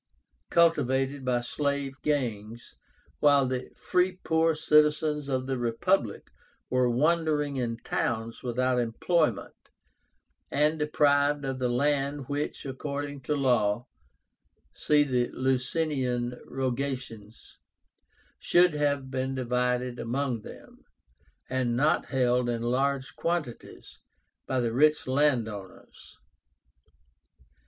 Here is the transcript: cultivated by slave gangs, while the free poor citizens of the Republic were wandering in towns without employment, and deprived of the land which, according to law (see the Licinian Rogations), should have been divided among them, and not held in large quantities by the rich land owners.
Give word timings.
cultivated 0.49 1.23
by 1.23 1.39
slave 1.41 1.93
gangs, 2.01 2.73
while 3.19 3.45
the 3.45 3.69
free 3.75 4.13
poor 4.23 4.55
citizens 4.55 5.29
of 5.29 5.45
the 5.45 5.59
Republic 5.59 6.31
were 6.71 6.89
wandering 6.89 7.57
in 7.57 7.77
towns 7.77 8.41
without 8.41 8.79
employment, 8.79 9.53
and 10.49 10.79
deprived 10.79 11.45
of 11.45 11.59
the 11.59 11.69
land 11.69 12.27
which, 12.27 12.65
according 12.65 13.21
to 13.21 13.35
law 13.35 13.85
(see 14.73 15.03
the 15.03 15.27
Licinian 15.33 16.33
Rogations), 16.47 17.57
should 18.39 18.73
have 18.73 19.11
been 19.11 19.35
divided 19.35 19.99
among 19.99 20.41
them, 20.41 20.83
and 21.47 21.77
not 21.77 22.07
held 22.07 22.49
in 22.49 22.63
large 22.63 23.15
quantities 23.15 23.99
by 24.47 24.59
the 24.59 24.73
rich 24.73 25.05
land 25.05 25.47
owners. 25.47 26.17